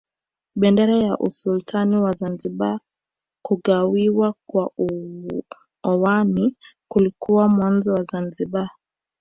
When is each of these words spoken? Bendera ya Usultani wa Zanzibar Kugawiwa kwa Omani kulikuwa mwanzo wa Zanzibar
Bendera 0.55 0.95
ya 0.99 1.17
Usultani 1.17 1.95
wa 1.97 2.11
Zanzibar 2.11 2.79
Kugawiwa 3.45 4.33
kwa 4.47 4.71
Omani 5.83 6.55
kulikuwa 6.91 7.47
mwanzo 7.47 7.93
wa 7.93 8.03
Zanzibar 8.03 8.69